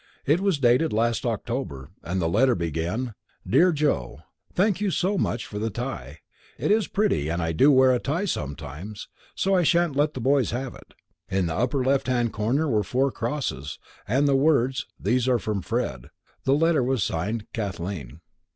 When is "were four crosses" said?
12.67-13.77